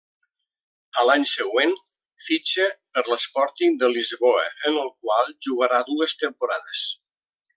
[1.01, 1.73] A l'any següent,
[2.27, 2.65] fitxa
[2.95, 6.89] per l'Sporting de Lisboa en el qual jugarà dues temporades.